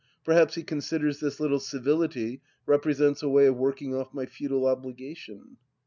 Perhaps 0.25 0.55
he 0.55 0.63
considers 0.63 1.19
this 1.19 1.39
little 1.39 1.59
civility 1.59 2.41
represents 2.65 3.21
a 3.21 3.29
way 3.29 3.45
of 3.45 3.55
working 3.55 3.93
off 3.93 4.15
my 4.15 4.25
feudal 4.25 4.65
obligation 4.65 5.57